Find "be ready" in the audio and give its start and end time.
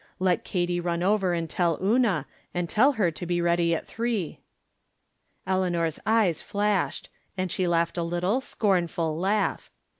3.27-3.75